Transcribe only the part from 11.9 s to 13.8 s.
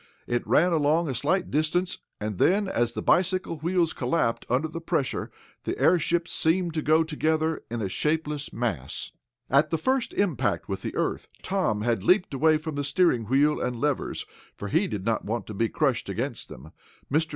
leaped away from the steering wheel and